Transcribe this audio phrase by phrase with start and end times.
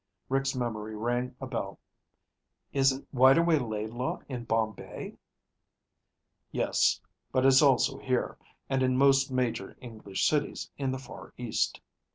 [0.29, 1.77] Rick's memory rang a bell.
[2.73, 5.19] "Isn't Whiteaway Laidlaw in Bombay?"
[6.51, 6.99] "Yes.
[7.31, 8.35] But it's also here,
[8.67, 11.81] and in most major English cities in the Far East."